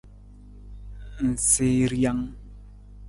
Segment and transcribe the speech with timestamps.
[1.23, 2.23] Ng sii rijang.